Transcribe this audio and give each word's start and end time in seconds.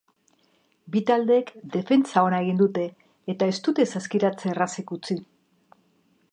Bi 0.95 1.01
taldeek 1.09 1.51
defentsa 1.75 2.23
ona 2.29 2.39
egin 2.45 2.59
dute 2.63 2.87
eta 3.35 3.53
ez 3.53 3.57
dute 3.69 3.85
saskiratze 3.95 4.53
errazik 4.55 4.95
utzi. 4.99 5.23